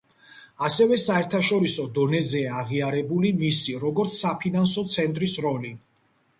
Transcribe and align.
ასევე 0.67 0.95
საერთაშორისო 1.03 1.85
დონეზეა 1.99 2.57
აღიარებული 2.63 3.33
მისი, 3.45 3.79
როგორც 3.87 4.19
საფინანსო 4.25 4.89
ცენტრის 4.99 5.41
როლი. 5.49 5.77